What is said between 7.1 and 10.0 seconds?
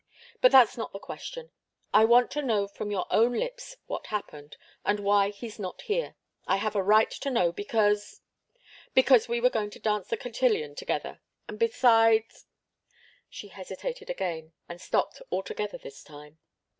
to know because because we were going to